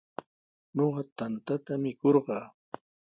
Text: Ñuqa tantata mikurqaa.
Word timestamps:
Ñuqa 0.75 1.01
tantata 1.17 1.73
mikurqaa. 1.83 2.45